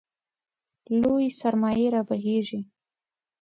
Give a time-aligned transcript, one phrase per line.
[1.01, 2.59] لویې سرمایې رابهېږي.